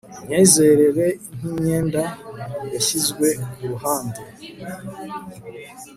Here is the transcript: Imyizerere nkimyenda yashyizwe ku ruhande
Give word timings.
Imyizerere 0.23 1.05
nkimyenda 1.37 2.03
yashyizwe 2.73 3.27
ku 3.53 3.61
ruhande 3.71 4.21